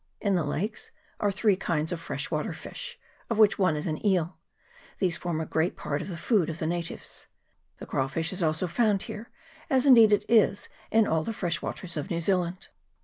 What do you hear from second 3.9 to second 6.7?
eel: these form a great part of the food of the